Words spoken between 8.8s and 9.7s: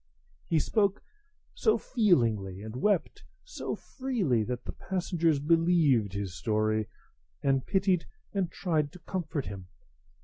to comfort him.